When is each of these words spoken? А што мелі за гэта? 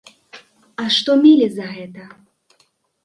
А 0.83 0.87
што 0.95 1.11
мелі 1.25 1.47
за 1.59 1.65
гэта? 1.77 2.09